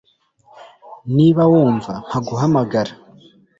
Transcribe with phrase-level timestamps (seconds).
[1.15, 2.91] Niba wumva, mpa guhamagara.